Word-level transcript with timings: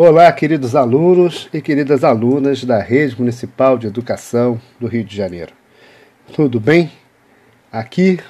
Olá, 0.00 0.30
queridos 0.30 0.76
alunos 0.76 1.48
e 1.52 1.60
queridas 1.60 2.04
alunas 2.04 2.62
da 2.62 2.78
Rede 2.80 3.18
Municipal 3.18 3.76
de 3.76 3.88
Educação 3.88 4.60
do 4.78 4.86
Rio 4.86 5.02
de 5.02 5.16
Janeiro. 5.16 5.52
Tudo 6.32 6.60
bem? 6.60 6.92
Aqui, 7.72 8.20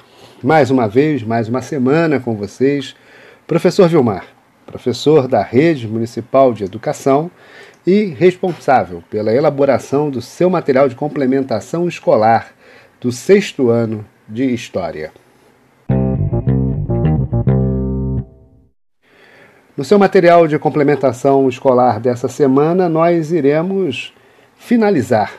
mais 0.41 0.71
uma 0.71 0.87
vez, 0.87 1.21
mais 1.21 1.47
uma 1.47 1.61
semana 1.61 2.19
com 2.19 2.35
vocês, 2.35 2.95
professor 3.45 3.87
Vilmar, 3.87 4.25
professor 4.65 5.27
da 5.27 5.43
Rede 5.43 5.87
Municipal 5.87 6.53
de 6.53 6.63
Educação 6.63 7.29
e 7.85 8.05
responsável 8.05 9.03
pela 9.07 9.31
elaboração 9.31 10.09
do 10.09 10.23
seu 10.23 10.49
material 10.49 10.89
de 10.89 10.95
complementação 10.95 11.87
escolar 11.87 12.51
do 12.99 13.11
sexto 13.11 13.69
ano 13.69 14.03
de 14.27 14.43
História. 14.51 15.11
No 19.79 19.85
seu 19.85 19.97
material 19.97 20.45
de 20.45 20.59
complementação 20.59 21.47
escolar 21.47 22.01
dessa 22.01 22.27
semana, 22.27 22.89
nós 22.89 23.31
iremos 23.31 24.13
finalizar 24.57 25.31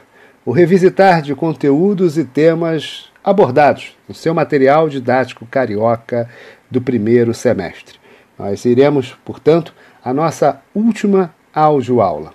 o 0.46 0.50
revisitar 0.50 1.20
de 1.20 1.34
conteúdos 1.34 2.16
e 2.16 2.24
temas 2.24 3.10
abordados 3.22 3.94
no 4.08 4.14
seu 4.14 4.32
material 4.32 4.88
didático 4.88 5.44
carioca 5.44 6.26
do 6.70 6.80
primeiro 6.80 7.34
semestre. 7.34 7.98
Nós 8.38 8.64
iremos, 8.64 9.14
portanto, 9.26 9.74
a 10.02 10.10
nossa 10.10 10.62
última 10.74 11.34
audioaula. 11.52 12.32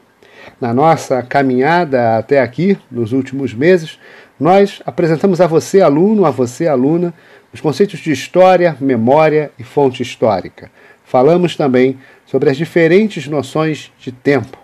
Na 0.62 0.76
nossa 0.76 1.24
caminhada 1.24 2.20
até 2.20 2.40
aqui, 2.40 2.78
nos 2.92 3.14
últimos 3.14 3.52
meses, 3.52 3.98
nós 4.40 4.80
apresentamos 4.86 5.42
a 5.42 5.48
você, 5.48 5.82
aluno, 5.82 6.24
a 6.24 6.30
você, 6.30 6.68
aluna, 6.68 7.16
os 7.52 7.60
conceitos 7.60 8.00
de 8.00 8.12
história, 8.12 8.78
memória 8.80 9.52
e 9.58 9.64
fonte 9.64 10.04
histórica 10.04 10.70
Falamos 11.06 11.56
também 11.56 11.98
sobre 12.26 12.50
as 12.50 12.58
diferentes 12.58 13.28
noções 13.28 13.92
de 14.00 14.12
tempo. 14.12 14.58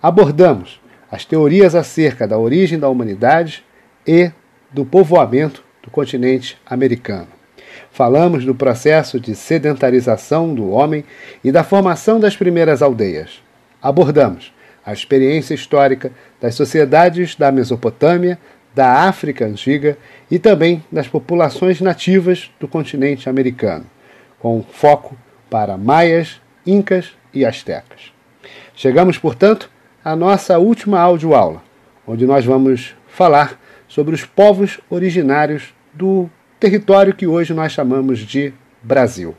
Abordamos 0.00 0.80
as 1.10 1.24
teorias 1.24 1.74
acerca 1.74 2.26
da 2.26 2.38
origem 2.38 2.78
da 2.78 2.88
humanidade 2.88 3.64
e 4.06 4.30
do 4.70 4.84
povoamento 4.84 5.64
do 5.82 5.90
continente 5.90 6.56
americano. 6.64 7.28
Falamos 7.90 8.44
do 8.44 8.54
processo 8.54 9.18
de 9.18 9.34
sedentarização 9.34 10.54
do 10.54 10.70
homem 10.70 11.04
e 11.42 11.50
da 11.50 11.64
formação 11.64 12.20
das 12.20 12.36
primeiras 12.36 12.82
aldeias. 12.82 13.42
Abordamos 13.82 14.52
a 14.86 14.92
experiência 14.92 15.54
histórica 15.54 16.12
das 16.40 16.54
sociedades 16.54 17.34
da 17.34 17.50
Mesopotâmia, 17.50 18.38
da 18.72 19.08
África 19.08 19.44
Antiga 19.44 19.98
e 20.30 20.38
também 20.38 20.84
das 20.90 21.08
populações 21.08 21.80
nativas 21.80 22.50
do 22.60 22.68
continente 22.68 23.28
americano, 23.28 23.84
com 24.38 24.62
foco 24.62 25.16
para 25.50 25.76
maias, 25.76 26.40
incas 26.64 27.10
e 27.34 27.44
astecas. 27.44 28.12
Chegamos, 28.74 29.18
portanto, 29.18 29.68
à 30.02 30.16
nossa 30.16 30.58
última 30.58 31.00
audioaula, 31.00 31.62
onde 32.06 32.24
nós 32.24 32.44
vamos 32.44 32.94
falar 33.08 33.60
sobre 33.88 34.14
os 34.14 34.24
povos 34.24 34.80
originários 34.88 35.74
do 35.92 36.30
território 36.58 37.14
que 37.14 37.26
hoje 37.26 37.52
nós 37.52 37.72
chamamos 37.72 38.20
de 38.20 38.54
Brasil. 38.82 39.34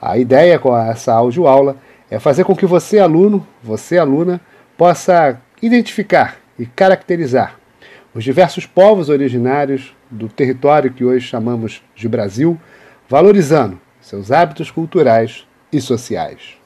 A 0.00 0.16
ideia 0.16 0.58
com 0.58 0.76
essa 0.76 1.12
audioaula 1.12 1.76
é 2.10 2.18
fazer 2.18 2.44
com 2.44 2.54
que 2.54 2.66
você, 2.66 2.98
aluno, 2.98 3.46
você, 3.62 3.98
aluna, 3.98 4.40
possa 4.76 5.40
identificar 5.60 6.36
e 6.58 6.66
caracterizar 6.66 7.58
os 8.14 8.22
diversos 8.22 8.64
povos 8.64 9.08
originários 9.08 9.94
do 10.08 10.28
território 10.28 10.92
que 10.92 11.04
hoje 11.04 11.26
chamamos 11.26 11.82
de 11.96 12.08
Brasil, 12.08 12.58
valorizando 13.08 13.80
seus 14.04 14.30
hábitos 14.30 14.70
culturais 14.70 15.46
e 15.72 15.80
sociais. 15.80 16.58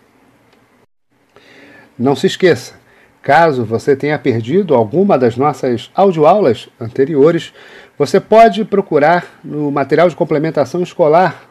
Não 1.97 2.17
se 2.17 2.27
esqueça, 2.27 2.75
caso 3.23 3.65
você 3.65 3.95
tenha 3.95 4.19
perdido 4.19 4.75
alguma 4.75 5.17
das 5.17 5.37
nossas 5.37 5.89
audioaulas 5.95 6.69
anteriores, 6.81 7.53
você 7.97 8.19
pode 8.19 8.65
procurar 8.65 9.39
no 9.45 9.71
material 9.71 10.09
de 10.09 10.17
complementação 10.17 10.83
escolar 10.83 11.49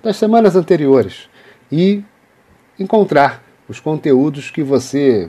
das 0.00 0.16
semanas 0.16 0.54
anteriores 0.54 1.28
e 1.70 2.04
encontrar 2.78 3.42
os 3.68 3.80
conteúdos 3.80 4.50
que 4.50 4.62
você 4.62 5.28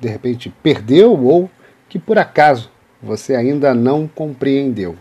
de 0.00 0.08
repente 0.08 0.52
perdeu 0.64 1.12
ou 1.24 1.48
que 1.88 1.98
por 1.98 2.18
acaso 2.18 2.72
você 3.00 3.36
ainda 3.36 3.72
não 3.72 4.08
compreendeu. 4.08 4.96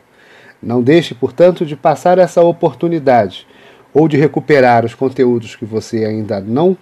Não 0.61 0.81
deixe, 0.81 1.15
portanto, 1.15 1.65
de 1.65 1.75
passar 1.75 2.19
essa 2.19 2.41
oportunidade 2.43 3.47
ou 3.93 4.07
de 4.07 4.17
recuperar 4.17 4.83
os 4.83 4.95
conteúdos 4.95 5.55
que 5.55 5.65
você 5.65 6.03
ainda 6.03 6.41
não 6.41 6.75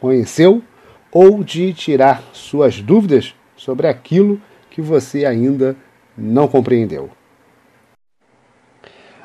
conheceu, 0.00 0.62
ou 1.10 1.44
de 1.44 1.74
tirar 1.74 2.22
suas 2.32 2.80
dúvidas 2.80 3.34
sobre 3.56 3.86
aquilo 3.86 4.40
que 4.70 4.80
você 4.80 5.26
ainda 5.26 5.76
não 6.16 6.48
compreendeu. 6.48 7.10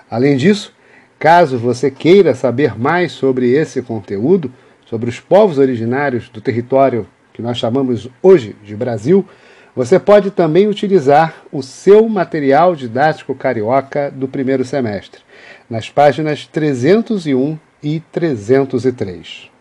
Além 0.10 0.36
disso, 0.38 0.74
caso 1.18 1.58
você 1.58 1.90
queira 1.90 2.34
saber 2.34 2.78
mais 2.78 3.12
sobre 3.12 3.52
esse 3.52 3.82
conteúdo, 3.82 4.52
sobre 4.86 5.10
os 5.10 5.20
povos 5.20 5.58
originários 5.58 6.30
do 6.30 6.42
território 6.42 7.08
que 7.34 7.42
nós 7.42 7.58
chamamos 7.58 8.10
hoje 8.22 8.56
de 8.64 8.76
Brasil, 8.76 9.26
você 9.78 10.00
pode 10.00 10.32
também 10.32 10.68
utilizar 10.68 11.36
o 11.52 11.62
seu 11.62 12.10
material 12.10 12.76
didático 12.76 13.36
carioca 13.36 14.10
do 14.10 14.28
primeiro 14.28 14.66
semestre 14.66 15.22
nas 15.70 15.88
páginas 15.88 16.48
301 16.48 17.60
e 17.84 18.00
303. 18.12 19.52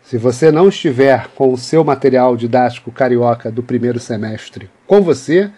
Se 0.00 0.16
você 0.16 0.52
não 0.52 0.68
estiver 0.68 1.26
com 1.34 1.52
o 1.52 1.58
seu 1.58 1.82
material 1.82 2.36
didático 2.36 2.92
carioca 2.92 3.50
do 3.50 3.64
primeiro 3.64 3.98
semestre 3.98 4.70
com 4.86 5.02
você, 5.02 5.50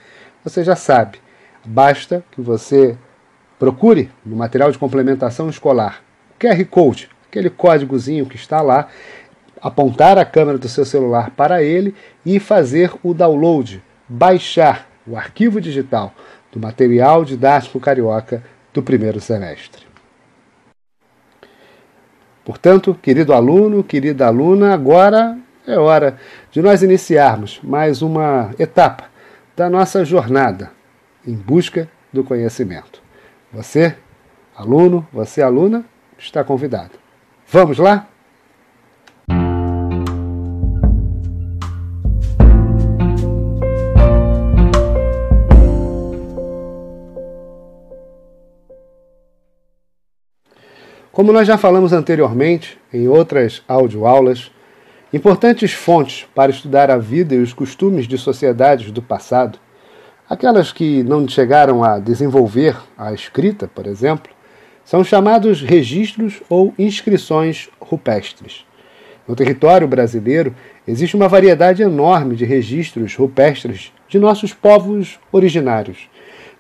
você 0.43 0.65
já 0.65 0.75
sabe, 0.75 1.19
basta 1.63 2.25
que 2.31 2.41
você 2.41 2.97
procure 3.59 4.11
no 4.25 4.35
material 4.35 4.73
de 4.73 4.79
complementação 4.79 5.51
escolar 5.51 6.03
o 6.31 6.41
QR 6.41 6.65
Code, 6.71 7.11
aquele 7.29 7.51
códigozinho 7.51 8.25
que 8.25 8.37
está 8.37 8.63
lá, 8.63 8.89
apontar 9.63 10.19
a 10.19 10.25
câmera 10.25 10.59
do 10.59 10.69
seu 10.69 10.85
celular 10.85 11.31
para 11.31 11.63
ele 11.63 11.95
e 12.27 12.41
fazer 12.41 12.93
o 13.03 13.15
download, 13.15 13.83
baixar 14.09 14.89
o 15.07 15.17
arquivo 15.17 15.61
digital 15.61 16.13
do 16.51 16.59
material 16.59 17.25
didático 17.25 17.79
carioca 17.79 18.43
do 18.75 18.83
primeiro 18.83 19.21
semestre. 19.21 19.87
Portanto, 22.45 22.99
querido 23.01 23.33
aluno, 23.33 23.85
querida 23.85 24.27
aluna, 24.27 24.75
agora 24.75 25.39
é 25.67 25.79
hora 25.79 26.19
de 26.51 26.61
nós 26.61 26.83
iniciarmos 26.83 27.61
mais 27.63 28.03
uma 28.03 28.51
etapa 28.59 29.05
da 29.57 29.71
nossa 29.71 30.05
jornada 30.05 30.71
em 31.25 31.35
busca 31.35 31.89
do 32.13 32.25
conhecimento. 32.25 33.01
Você, 33.53 33.95
aluno, 34.57 35.07
você, 35.13 35.41
aluna, 35.41 35.85
está 36.19 36.43
convidado. 36.43 36.93
Vamos 37.47 37.79
lá? 37.79 38.09
Como 51.13 51.31
nós 51.31 51.47
já 51.47 51.59
falamos 51.59 51.93
anteriormente 51.93 52.79
em 52.91 53.07
outras 53.07 53.63
audioaulas, 53.69 54.51
importantes 55.13 55.71
fontes 55.71 56.27
para 56.35 56.51
estudar 56.51 56.91
a 56.91 56.97
vida 56.97 57.35
e 57.35 57.39
os 57.39 57.53
costumes 57.53 58.09
de 58.09 58.17
sociedades 58.17 58.91
do 58.91 59.03
passado, 59.03 59.59
aquelas 60.27 60.73
que 60.73 61.03
não 61.03 61.29
chegaram 61.29 61.85
a 61.85 61.99
desenvolver 61.99 62.75
a 62.97 63.13
escrita, 63.13 63.69
por 63.69 63.87
exemplo, 63.87 64.33
são 64.87 65.05
chamados 65.05 65.61
registros 65.61 66.43
ou 66.49 66.73
inscrições 66.79 67.69
rupestres. 67.79 68.65
No 69.29 69.37
território 69.37 69.87
brasileiro 69.87 70.55
existe 70.89 71.15
uma 71.15 71.29
variedade 71.29 71.83
enorme 71.83 72.37
de 72.37 72.47
registros 72.47 73.15
rupestres 73.17 73.93
de 74.09 74.19
nossos 74.19 74.55
povos 74.55 75.21
originários, 75.31 76.09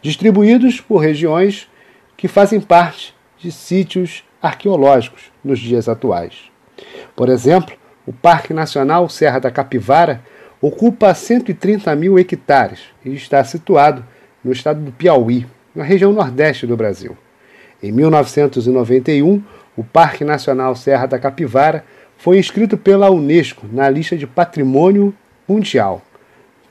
distribuídos 0.02 0.78
por 0.78 0.98
regiões 0.98 1.70
que 2.19 2.28
fazem 2.28 2.60
parte 2.60 3.14
de 3.38 3.50
sítios 3.50 4.22
arqueológicos 4.43 5.31
nos 5.44 5.59
dias 5.59 5.89
atuais. 5.89 6.50
Por 7.15 7.29
exemplo, 7.29 7.75
o 8.06 8.12
Parque 8.12 8.53
Nacional 8.53 9.09
Serra 9.09 9.39
da 9.39 9.50
Capivara 9.50 10.23
ocupa 10.61 11.15
130 11.15 11.94
mil 11.94 12.19
hectares 12.19 12.81
e 13.05 13.15
está 13.15 13.43
situado 13.44 14.05
no 14.44 14.53
estado 14.53 14.81
do 14.81 14.93
Piauí, 14.93 15.47
na 15.75 15.85
região 15.85 16.12
nordeste 16.12 16.67
do 16.67 16.77
Brasil. 16.77 17.17
Em 17.83 17.93
1991, 17.93 19.43
o 19.77 19.85
Parque 19.85 20.25
Nacional 20.25 20.75
Serra 20.77 21.06
da 21.06 21.19
Capivara 21.19 21.85
foi 22.17 22.39
inscrito 22.39 22.77
pela 22.77 23.11
Unesco 23.11 23.67
na 23.73 23.89
lista 23.89 24.17
de 24.17 24.27
Patrimônio 24.27 25.15
Mundial, 25.49 26.03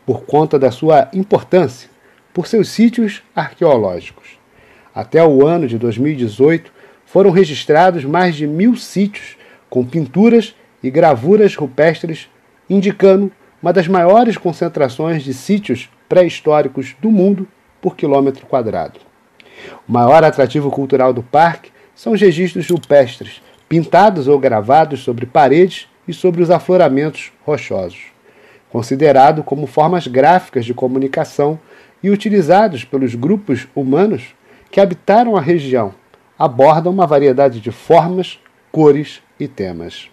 por 0.06 0.24
conta 0.24 0.60
da 0.60 0.72
sua 0.72 1.10
importância 1.14 1.90
por 2.34 2.48
seus 2.48 2.70
sítios 2.70 3.22
arqueológicos. 3.36 4.40
Até 4.94 5.24
o 5.26 5.46
ano 5.46 5.68
de 5.68 5.78
2018, 5.78 6.72
foram 7.12 7.30
registrados 7.30 8.06
mais 8.06 8.36
de 8.36 8.48
mil 8.48 8.78
sítios 8.78 9.36
com 9.70 9.86
pinturas 9.86 10.56
e 10.82 10.90
gravuras 10.90 11.56
rupestres 11.56 12.30
indicando 12.70 13.30
uma 13.62 13.74
das 13.74 13.86
maiores 13.86 14.38
concentrações 14.38 15.22
de 15.22 15.34
sítios 15.34 15.90
pré-históricos 16.08 16.96
do 17.02 17.12
mundo 17.12 17.46
por 17.82 17.98
quilômetro 17.98 18.46
quadrado. 18.46 18.98
O 19.88 19.92
maior 19.92 20.24
atrativo 20.24 20.72
cultural 20.72 21.12
do 21.12 21.22
parque 21.22 21.70
são 21.94 22.14
os 22.14 22.22
registros 22.22 22.70
rupestres, 22.70 23.42
pintados 23.68 24.30
ou 24.30 24.40
gravados 24.40 25.02
sobre 25.02 25.26
paredes 25.26 25.90
e 26.08 26.14
sobre 26.14 26.42
os 26.42 26.50
afloramentos 26.50 27.34
rochosos. 27.46 28.06
Considerado 28.70 29.44
como 29.44 29.68
formas 29.68 30.08
gráficas 30.08 30.64
de 30.64 30.74
comunicação 30.74 31.60
e 32.02 32.10
utilizados 32.10 32.86
pelos 32.86 33.16
grupos 33.16 33.68
humanos 33.76 34.34
que 34.72 34.80
habitaram 34.80 35.36
a 35.36 35.42
região, 35.42 35.94
abordam 36.42 36.92
uma 36.92 37.06
variedade 37.06 37.60
de 37.60 37.70
formas, 37.70 38.40
cores 38.72 39.22
e 39.40 39.48
temas. 39.48 40.10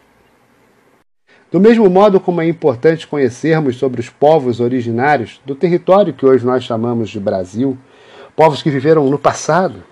Do 1.51 1.59
mesmo 1.59 1.89
modo 1.89 2.21
como 2.21 2.43
é 2.43 2.47
importante 2.47 3.07
conhecermos 3.07 3.77
sobre 3.77 4.03
os 4.03 4.11
povos 4.11 4.61
originários 4.61 5.41
do 5.47 5.55
território 5.55 6.13
que 6.13 6.27
hoje 6.27 6.45
nós 6.45 6.65
chamamos 6.65 7.09
de 7.09 7.19
Brasil, 7.19 7.79
povos 8.37 8.61
que 8.61 8.69
viveram 8.69 9.09
no 9.09 9.19
passado, 9.19 9.83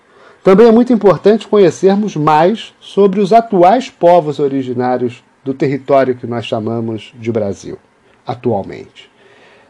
também 0.44 0.66
é 0.66 0.70
muito 0.70 0.92
importante 0.92 1.48
conhecermos 1.48 2.14
mais 2.14 2.74
sobre 2.80 3.18
os 3.18 3.32
atuais 3.32 3.88
povos 3.88 4.38
originários 4.38 5.24
do 5.42 5.54
território 5.54 6.16
que 6.16 6.26
nós 6.26 6.44
chamamos 6.44 7.14
de 7.14 7.32
Brasil, 7.32 7.78
atualmente. 8.26 9.10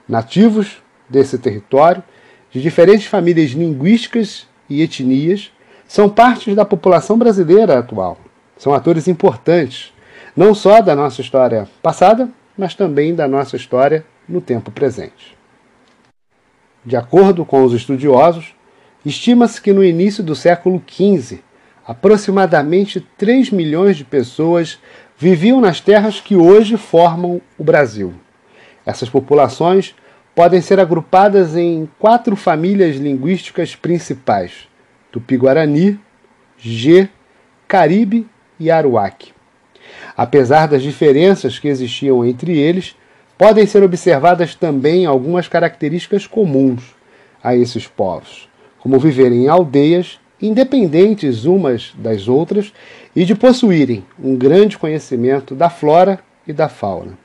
Nativos 0.09 0.83
desse 1.09 1.39
território, 1.39 2.03
de 2.51 2.61
diferentes 2.61 3.07
famílias 3.07 3.53
linguísticas 3.53 4.49
e 4.69 4.83
etnias, 4.83 5.53
são 5.87 6.09
partes 6.09 6.55
da 6.55 6.65
população 6.65 7.19
brasileira 7.19 7.79
atual. 7.79 8.19
São 8.57 8.73
atores 8.73 9.07
importantes 9.09 9.93
não 10.37 10.55
só 10.55 10.83
da 10.83 10.95
nossa 10.95 11.21
história 11.21 11.67
passada, 11.83 12.29
mas 12.57 12.75
também 12.75 13.15
da 13.15 13.27
nossa 13.27 13.57
história 13.57 14.05
no 14.29 14.41
tempo 14.41 14.71
presente. 14.71 15.37
De 16.85 16.97
acordo 16.97 17.45
com 17.45 17.65
os 17.65 17.73
estudiosos, 17.73 18.55
estima-se 19.05 19.61
que 19.61 19.73
no 19.73 19.85
início 19.85 20.23
do 20.23 20.35
século 20.35 20.83
XV, 20.87 21.41
aproximadamente 21.87 23.01
3 23.17 23.51
milhões 23.51 23.97
de 23.97 24.05
pessoas 24.05 24.79
viviam 25.17 25.61
nas 25.61 25.81
terras 25.81 26.21
que 26.21 26.37
hoje 26.37 26.77
formam 26.77 27.41
o 27.57 27.65
Brasil. 27.65 28.15
Essas 28.85 29.09
populações 29.09 29.95
podem 30.35 30.61
ser 30.61 30.79
agrupadas 30.79 31.57
em 31.57 31.89
quatro 31.99 32.37
famílias 32.37 32.97
linguísticas 32.97 33.75
principais: 33.75 34.69
Tupi-Guarani, 35.11 35.99
G, 36.59 37.09
Caribe 37.69 38.27
e 38.59 38.71
Aruac. 38.71 39.33
Apesar 40.17 40.67
das 40.67 40.83
diferenças 40.83 41.59
que 41.59 41.69
existiam 41.69 42.25
entre 42.25 42.57
eles, 42.57 42.97
podem 43.37 43.67
ser 43.67 43.83
observadas 43.83 44.55
também 44.55 45.07
algumas 45.07 45.49
características 45.49 46.27
comuns 46.27 46.95
a 47.43 47.55
esses 47.55 47.87
povos, 47.87 48.49
como 48.79 48.99
viverem 48.99 49.45
em 49.45 49.49
aldeias 49.49 50.19
independentes 50.41 51.45
umas 51.45 51.93
das 51.97 52.29
outras 52.29 52.73
e 53.15 53.25
de 53.25 53.35
possuírem 53.35 54.05
um 54.23 54.37
grande 54.37 54.77
conhecimento 54.77 55.55
da 55.55 55.71
flora 55.71 56.21
e 56.47 56.53
da 56.53 56.69
fauna. 56.69 57.19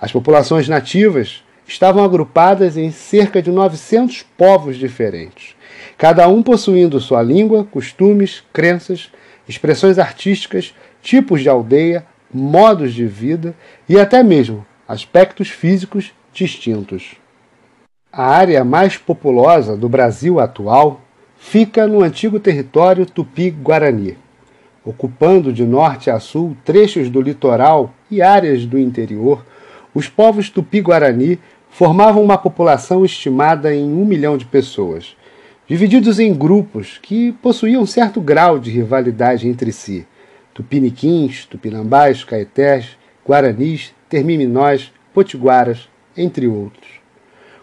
As 0.00 0.12
populações 0.12 0.68
nativas 0.68 1.42
estavam 1.66 2.02
agrupadas 2.02 2.76
em 2.76 2.90
cerca 2.90 3.42
de 3.42 3.50
900 3.50 4.24
povos 4.36 4.76
diferentes, 4.76 5.54
cada 5.96 6.28
um 6.28 6.42
possuindo 6.42 7.00
sua 7.00 7.22
língua, 7.22 7.64
costumes, 7.64 8.42
crenças, 8.52 9.10
expressões 9.48 9.98
artísticas 9.98 10.74
tipos 11.02 11.40
de 11.40 11.48
aldeia, 11.48 12.04
modos 12.32 12.92
de 12.92 13.06
vida 13.06 13.54
e 13.88 13.98
até 13.98 14.22
mesmo 14.22 14.64
aspectos 14.86 15.48
físicos 15.48 16.12
distintos. 16.32 17.16
A 18.12 18.24
área 18.24 18.64
mais 18.64 18.96
populosa 18.96 19.76
do 19.76 19.88
Brasil 19.88 20.40
atual 20.40 21.00
fica 21.36 21.86
no 21.86 22.02
antigo 22.02 22.38
território 22.38 23.06
tupi-guarani, 23.06 24.16
ocupando 24.84 25.52
de 25.52 25.64
norte 25.64 26.10
a 26.10 26.18
sul 26.18 26.56
trechos 26.64 27.08
do 27.08 27.20
litoral 27.20 27.94
e 28.10 28.20
áreas 28.20 28.66
do 28.66 28.78
interior. 28.78 29.44
Os 29.94 30.08
povos 30.08 30.50
tupi-guarani 30.50 31.38
formavam 31.70 32.22
uma 32.22 32.36
população 32.36 33.04
estimada 33.04 33.74
em 33.74 33.84
um 33.84 34.04
milhão 34.04 34.36
de 34.36 34.44
pessoas, 34.44 35.16
divididos 35.70 36.18
em 36.18 36.34
grupos 36.34 36.98
que 37.00 37.30
possuíam 37.34 37.86
certo 37.86 38.20
grau 38.20 38.58
de 38.58 38.72
rivalidade 38.72 39.46
entre 39.46 39.70
si 39.70 40.04
tupiniquins, 40.52 41.44
tupinambás, 41.44 42.24
caetés, 42.24 42.98
guaranis, 43.24 43.94
termiminós, 44.08 44.92
potiguaras, 45.14 45.88
entre 46.16 46.48
outros. 46.48 46.88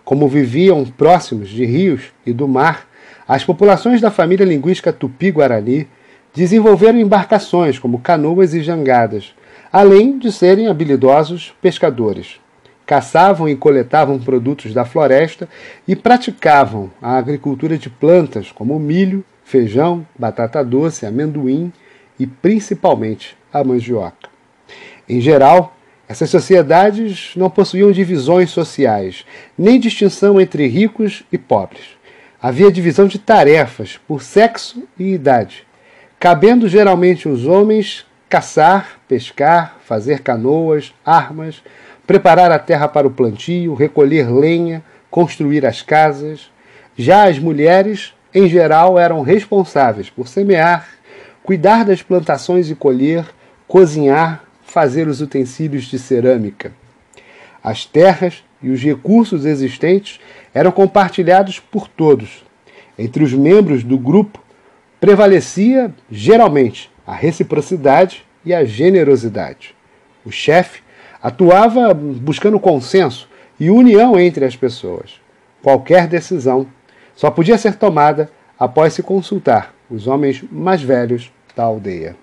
Como 0.05 0.25
viviam 0.29 0.85
próximos 0.85 1.49
de 1.49 1.65
rios 1.65 2.13
e 2.25 2.31
do 2.31 2.47
mar, 2.47 2.87
as 3.27 3.43
populações 3.43 3.99
da 3.99 4.09
família 4.09 4.45
linguística 4.45 4.93
tupi-guarani 4.93 5.85
desenvolveram 6.33 6.99
embarcações 6.99 7.77
como 7.77 7.99
canoas 7.99 8.53
e 8.53 8.63
jangadas, 8.63 9.35
além 9.69 10.17
de 10.17 10.31
serem 10.31 10.67
habilidosos 10.67 11.53
pescadores. 11.61 12.39
Caçavam 12.87 13.49
e 13.49 13.55
coletavam 13.55 14.17
produtos 14.17 14.73
da 14.73 14.85
floresta 14.85 15.47
e 15.85 15.93
praticavam 15.93 16.89
a 17.01 17.17
agricultura 17.17 17.77
de 17.77 17.89
plantas 17.89 18.49
como 18.49 18.79
milho, 18.79 19.25
feijão, 19.43 20.07
batata 20.17 20.63
doce, 20.63 21.05
amendoim 21.05 21.71
e 22.17 22.25
principalmente 22.25 23.37
a 23.51 23.61
mandioca. 23.61 24.29
Em 25.07 25.19
geral, 25.19 25.75
essas 26.07 26.29
sociedades 26.29 27.33
não 27.35 27.49
possuíam 27.49 27.91
divisões 27.91 28.51
sociais, 28.51 29.25
nem 29.57 29.77
distinção 29.77 30.39
entre 30.39 30.65
ricos 30.65 31.23
e 31.29 31.37
pobres. 31.37 31.97
Havia 32.41 32.71
divisão 32.71 33.05
de 33.05 33.19
tarefas 33.19 33.99
por 34.07 34.23
sexo 34.23 34.87
e 34.97 35.11
idade, 35.11 35.67
cabendo 36.17 36.69
geralmente 36.69 37.27
os 37.27 37.45
homens 37.45 38.05
caçar, 38.29 38.99
pescar, 39.07 39.77
fazer 39.85 40.21
canoas, 40.21 40.93
armas, 41.05 41.61
preparar 42.07 42.49
a 42.51 42.57
terra 42.57 42.87
para 42.87 43.05
o 43.05 43.11
plantio, 43.11 43.73
recolher 43.73 44.31
lenha, 44.31 44.81
construir 45.11 45.65
as 45.65 45.81
casas. 45.81 46.49
Já 46.97 47.27
as 47.27 47.37
mulheres, 47.37 48.13
em 48.33 48.47
geral, 48.47 48.97
eram 48.97 49.21
responsáveis 49.21 50.09
por 50.09 50.29
semear, 50.29 50.87
cuidar 51.43 51.83
das 51.83 52.01
plantações 52.01 52.71
e 52.71 52.75
colher, 52.75 53.25
cozinhar, 53.67 54.43
fazer 54.63 55.07
os 55.07 55.19
utensílios 55.21 55.83
de 55.83 55.99
cerâmica. 55.99 56.71
As 57.61 57.85
terras 57.85 58.43
e 58.63 58.69
os 58.69 58.81
recursos 58.81 59.45
existentes 59.45 60.19
eram 60.53 60.71
compartilhados 60.71 61.59
por 61.59 61.87
todos. 61.89 62.45
Entre 62.97 63.23
os 63.23 63.33
membros 63.33 63.83
do 63.83 63.97
grupo 63.97 64.41
prevalecia, 64.99 65.93
geralmente, 66.09 66.89
a 67.05 67.13
reciprocidade 67.13 68.25
e 68.45 68.53
a 68.53 68.63
generosidade. 68.63 69.75
O 70.25 70.31
chefe 70.31 70.81
atuava 71.21 71.93
buscando 71.93 72.59
consenso 72.59 73.27
e 73.59 73.69
união 73.69 74.19
entre 74.19 74.45
as 74.45 74.55
pessoas. 74.55 75.19
Qualquer 75.61 76.07
decisão 76.07 76.67
só 77.15 77.31
podia 77.31 77.57
ser 77.57 77.75
tomada 77.75 78.29
após 78.57 78.93
se 78.93 79.03
consultar 79.03 79.73
os 79.89 80.07
homens 80.07 80.43
mais 80.51 80.81
velhos 80.81 81.31
da 81.55 81.63
aldeia. 81.63 82.15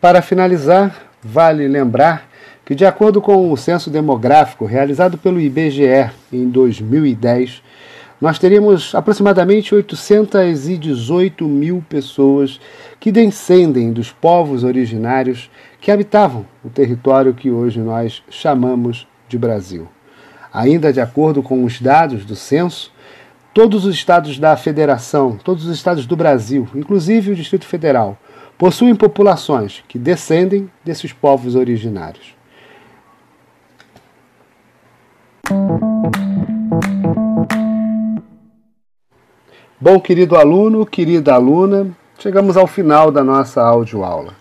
Para 0.00 0.20
finalizar, 0.20 1.08
vale 1.22 1.66
lembrar 1.66 2.28
que, 2.64 2.74
de 2.74 2.84
acordo 2.84 3.20
com 3.22 3.50
o 3.50 3.56
censo 3.56 3.90
demográfico 3.90 4.64
realizado 4.64 5.16
pelo 5.16 5.40
IBGE 5.40 6.10
em 6.32 6.48
2010, 6.48 7.62
nós 8.20 8.38
teríamos 8.38 8.94
aproximadamente 8.94 9.74
818 9.74 11.46
mil 11.46 11.84
pessoas 11.88 12.60
que 12.98 13.12
descendem 13.12 13.92
dos 13.92 14.10
povos 14.10 14.64
originários 14.64 15.50
que 15.80 15.90
habitavam 15.90 16.46
o 16.64 16.70
território 16.70 17.34
que 17.34 17.50
hoje 17.50 17.80
nós 17.80 18.22
chamamos 18.30 19.06
de 19.28 19.36
Brasil. 19.36 19.88
Ainda 20.52 20.92
de 20.92 21.00
acordo 21.00 21.42
com 21.42 21.64
os 21.64 21.80
dados 21.80 22.24
do 22.24 22.36
censo, 22.36 22.94
Todos 23.54 23.84
os 23.84 23.94
estados 23.94 24.36
da 24.36 24.56
federação, 24.56 25.38
todos 25.44 25.64
os 25.64 25.76
estados 25.76 26.06
do 26.06 26.16
Brasil, 26.16 26.66
inclusive 26.74 27.30
o 27.30 27.36
Distrito 27.36 27.64
Federal, 27.64 28.18
possuem 28.58 28.96
populações 28.96 29.84
que 29.86 29.96
descendem 29.96 30.68
desses 30.84 31.12
povos 31.12 31.54
originários. 31.54 32.34
Bom, 39.84 40.00
querido 40.00 40.34
aluno, 40.34 40.86
querida 40.86 41.34
aluna, 41.34 41.88
chegamos 42.18 42.56
ao 42.56 42.66
final 42.66 43.10
da 43.10 43.22
nossa 43.22 43.60
audioaula. 43.60 44.32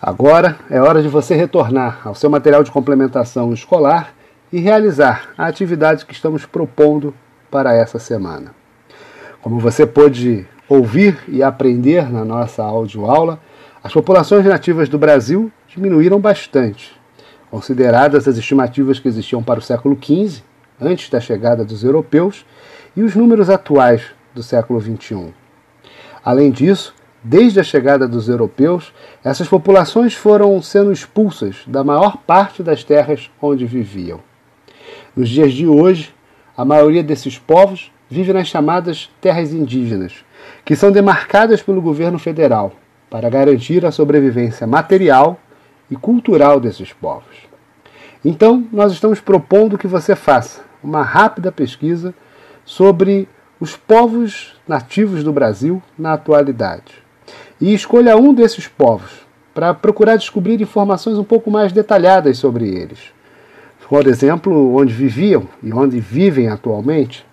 Agora 0.00 0.56
é 0.70 0.80
hora 0.80 1.02
de 1.02 1.08
você 1.08 1.34
retornar 1.34 2.02
ao 2.04 2.14
seu 2.14 2.30
material 2.30 2.62
de 2.62 2.70
complementação 2.70 3.52
escolar 3.52 4.14
e 4.52 4.60
realizar 4.60 5.30
a 5.36 5.46
atividade 5.48 6.06
que 6.06 6.14
estamos 6.14 6.46
propondo 6.46 7.12
para 7.50 7.74
essa 7.74 7.98
semana. 7.98 8.54
Como 9.42 9.58
você 9.58 9.84
pôde 9.84 10.46
ouvir 10.68 11.18
e 11.26 11.42
aprender 11.42 12.08
na 12.08 12.24
nossa 12.24 12.62
audioaula, 12.62 13.40
as 13.82 13.92
populações 13.92 14.44
nativas 14.44 14.88
do 14.88 14.96
Brasil 14.96 15.50
diminuíram 15.66 16.20
bastante. 16.20 16.94
consideradas 17.50 18.28
as 18.28 18.36
estimativas 18.36 19.00
que 19.00 19.08
existiam 19.08 19.42
para 19.42 19.58
o 19.58 19.62
século 19.62 19.98
XV, 20.00 20.40
antes 20.80 21.10
da 21.10 21.18
chegada 21.18 21.64
dos 21.64 21.82
europeus, 21.82 22.46
e 22.96 23.02
os 23.02 23.16
números 23.16 23.50
atuais 23.50 24.14
do 24.36 24.42
século 24.42 24.78
XXI. 24.78 25.32
Além 26.22 26.50
disso, 26.50 26.94
desde 27.24 27.58
a 27.58 27.64
chegada 27.64 28.06
dos 28.06 28.28
europeus, 28.28 28.92
essas 29.24 29.48
populações 29.48 30.14
foram 30.14 30.60
sendo 30.60 30.92
expulsas 30.92 31.62
da 31.66 31.82
maior 31.82 32.18
parte 32.18 32.62
das 32.62 32.84
terras 32.84 33.30
onde 33.40 33.64
viviam. 33.64 34.20
Nos 35.16 35.30
dias 35.30 35.54
de 35.54 35.66
hoje, 35.66 36.14
a 36.54 36.64
maioria 36.64 37.02
desses 37.02 37.38
povos 37.38 37.90
vive 38.10 38.32
nas 38.32 38.48
chamadas 38.48 39.10
terras 39.20 39.52
indígenas, 39.52 40.12
que 40.64 40.76
são 40.76 40.92
demarcadas 40.92 41.62
pelo 41.62 41.80
governo 41.80 42.18
federal 42.18 42.72
para 43.08 43.30
garantir 43.30 43.86
a 43.86 43.90
sobrevivência 43.90 44.66
material 44.66 45.40
e 45.90 45.96
cultural 45.96 46.60
desses 46.60 46.92
povos. 46.92 47.34
Então, 48.22 48.66
nós 48.70 48.92
estamos 48.92 49.20
propondo 49.20 49.78
que 49.78 49.86
você 49.86 50.14
faça 50.14 50.62
uma 50.82 51.02
rápida 51.02 51.50
pesquisa 51.50 52.14
sobre 52.64 53.28
os 53.58 53.76
povos 53.76 54.54
nativos 54.68 55.24
do 55.24 55.32
Brasil 55.32 55.82
na 55.98 56.12
atualidade. 56.12 56.94
E 57.60 57.72
escolha 57.72 58.16
um 58.16 58.34
desses 58.34 58.68
povos 58.68 59.26
para 59.54 59.72
procurar 59.72 60.16
descobrir 60.16 60.60
informações 60.60 61.16
um 61.18 61.24
pouco 61.24 61.50
mais 61.50 61.72
detalhadas 61.72 62.36
sobre 62.36 62.68
eles. 62.68 62.98
Por 63.88 64.06
exemplo, 64.06 64.76
onde 64.76 64.92
viviam 64.92 65.48
e 65.62 65.72
onde 65.72 65.98
vivem 66.00 66.48
atualmente, 66.48 67.24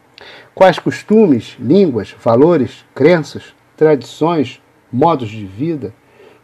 quais 0.56 0.80
costumes, 0.80 1.58
línguas, 1.60 2.16
valores, 2.24 2.86
crenças, 2.96 3.54
tradições, 3.76 4.62
modos 4.92 5.30
de 5.30 5.46
vida, 5.46 5.94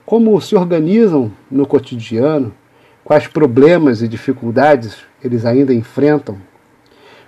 como 0.06 0.42
se 0.42 0.56
organizam 0.56 1.32
no 1.50 1.66
cotidiano, 1.66 2.54
quais 3.04 3.28
problemas 3.28 4.02
e 4.02 4.08
dificuldades 4.08 4.98
eles 5.24 5.46
ainda 5.46 5.74
enfrentam. 5.74 6.38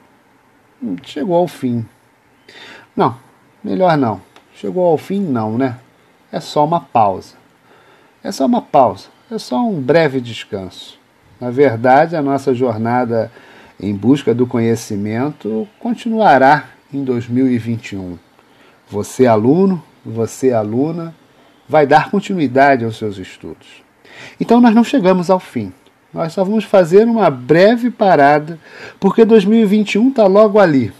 chegou 1.03 1.35
ao 1.35 1.47
fim. 1.47 1.85
Não, 2.95 3.15
melhor 3.63 3.95
não. 3.95 4.19
Chegou 4.55 4.87
ao 4.87 4.97
fim, 4.97 5.19
não, 5.19 5.57
né? 5.57 5.77
É 6.31 6.39
só 6.39 6.65
uma 6.65 6.79
pausa. 6.79 7.40
É 8.23 8.31
só 8.31 8.45
uma 8.45 8.61
pausa, 8.61 9.07
é 9.31 9.37
só 9.39 9.59
um 9.61 9.81
breve 9.81 10.21
descanso. 10.21 10.99
Na 11.39 11.49
verdade, 11.49 12.15
a 12.15 12.21
nossa 12.21 12.53
jornada 12.53 13.31
em 13.79 13.95
busca 13.95 14.31
do 14.33 14.45
conhecimento 14.45 15.67
continuará 15.79 16.69
em 16.93 17.03
2021. 17.03 18.19
Você, 18.87 19.25
aluno, 19.25 19.83
você, 20.05 20.51
aluna, 20.51 21.15
vai 21.67 21.87
dar 21.87 22.11
continuidade 22.11 22.85
aos 22.85 22.97
seus 22.97 23.17
estudos. 23.17 23.83
Então, 24.39 24.61
nós 24.61 24.75
não 24.75 24.83
chegamos 24.83 25.31
ao 25.31 25.39
fim. 25.39 25.73
Nós 26.13 26.33
só 26.33 26.43
vamos 26.43 26.65
fazer 26.65 27.05
uma 27.05 27.29
breve 27.29 27.89
parada, 27.89 28.59
porque 28.99 29.25
2021 29.25 30.09
está 30.09 30.27
logo 30.27 30.59
ali. 30.59 30.93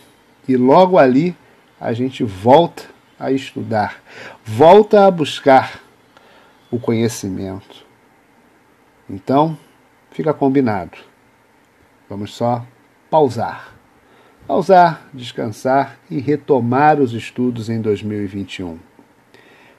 E 0.48 0.58
logo 0.58 0.98
ali 0.98 1.36
a 1.80 1.94
gente 1.94 2.24
volta 2.24 2.84
a 3.20 3.32
estudar, 3.32 4.02
volta 4.44 5.06
a 5.06 5.12
buscar 5.12 5.82
o 6.72 6.80
conhecimento. 6.80 7.86
Então, 9.10 9.58
fica 10.10 10.34
combinado. 10.34 10.98
Vamos 12.10 12.34
só 12.34 12.66
pausar. 13.10 13.76
Pausar, 14.48 15.08
descansar 15.14 16.00
e 16.10 16.20
retomar 16.20 17.00
os 17.00 17.14
estudos 17.14 17.70
em 17.70 17.82
2021. 17.82 18.80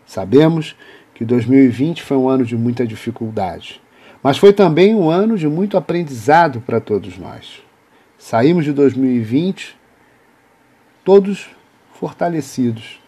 Sabemos 0.07 0.77
que 1.15 1.25
2020 1.25 2.03
foi 2.03 2.17
um 2.17 2.29
ano 2.29 2.45
de 2.45 2.57
muita 2.57 2.87
dificuldade 2.87 3.83
mas 4.23 4.39
foi 4.39 4.53
também 4.53 4.95
um 4.95 5.11
ano 5.11 5.37
de 5.37 5.49
muito 5.49 5.77
aprendizado 5.77 6.61
para 6.61 6.81
todos 6.81 7.19
nós. 7.19 7.61
Saímos 8.17 8.65
de 8.65 8.73
2020 8.73 9.77
todos 11.05 11.49
fortalecidos 11.95 13.01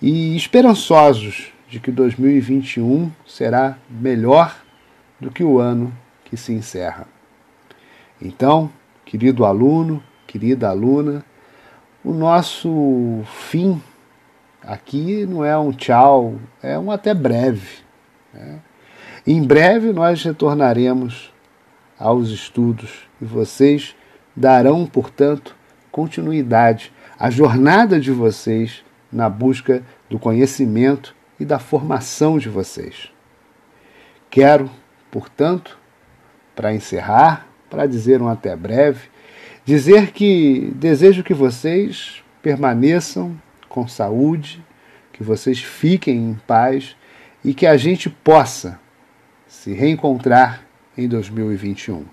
e 0.00 0.36
esperançosos 0.36 1.51
de 1.72 1.80
que 1.80 1.90
2021 1.90 3.10
será 3.26 3.78
melhor 3.88 4.54
do 5.18 5.30
que 5.30 5.42
o 5.42 5.58
ano 5.58 5.90
que 6.22 6.36
se 6.36 6.52
encerra. 6.52 7.06
Então, 8.20 8.70
querido 9.06 9.46
aluno, 9.46 10.02
querida 10.26 10.68
aluna, 10.68 11.24
o 12.04 12.12
nosso 12.12 13.22
fim 13.24 13.80
aqui 14.62 15.24
não 15.24 15.42
é 15.42 15.56
um 15.56 15.72
tchau, 15.72 16.34
é 16.62 16.78
um 16.78 16.90
até 16.90 17.14
breve. 17.14 17.78
Né? 18.34 18.58
Em 19.26 19.42
breve 19.42 19.94
nós 19.94 20.22
retornaremos 20.22 21.32
aos 21.98 22.28
estudos 22.28 23.08
e 23.18 23.24
vocês 23.24 23.96
darão, 24.36 24.84
portanto, 24.84 25.56
continuidade 25.90 26.92
à 27.18 27.30
jornada 27.30 27.98
de 27.98 28.10
vocês 28.10 28.84
na 29.10 29.30
busca 29.30 29.82
do 30.10 30.18
conhecimento 30.18 31.14
e 31.42 31.44
da 31.44 31.58
formação 31.58 32.38
de 32.38 32.48
vocês. 32.48 33.10
Quero, 34.30 34.70
portanto, 35.10 35.76
para 36.54 36.72
encerrar, 36.72 37.48
para 37.68 37.84
dizer 37.84 38.22
um 38.22 38.28
até 38.28 38.54
breve, 38.54 39.08
dizer 39.64 40.12
que 40.12 40.72
desejo 40.76 41.24
que 41.24 41.34
vocês 41.34 42.22
permaneçam 42.40 43.36
com 43.68 43.88
saúde, 43.88 44.64
que 45.12 45.24
vocês 45.24 45.58
fiquem 45.60 46.30
em 46.30 46.34
paz 46.46 46.96
e 47.44 47.52
que 47.52 47.66
a 47.66 47.76
gente 47.76 48.08
possa 48.08 48.78
se 49.48 49.72
reencontrar 49.72 50.62
em 50.96 51.08
2021. 51.08 52.04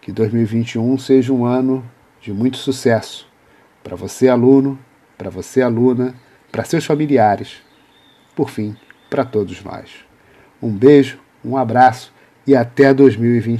Que 0.00 0.10
2021 0.10 0.96
seja 0.96 1.34
um 1.34 1.44
ano 1.44 1.84
de 2.18 2.32
muito 2.32 2.56
sucesso 2.56 3.28
para 3.82 3.94
você, 3.94 4.30
aluno, 4.30 4.78
para 5.18 5.28
você, 5.28 5.60
aluna, 5.60 6.14
para 6.50 6.64
seus 6.64 6.86
familiares, 6.86 7.62
por 8.34 8.50
fim, 8.50 8.76
para 9.08 9.24
todos 9.24 9.62
nós. 9.62 9.90
Um 10.62 10.70
beijo, 10.70 11.18
um 11.44 11.56
abraço 11.56 12.12
e 12.46 12.54
até 12.54 12.92
2021. 12.92 13.58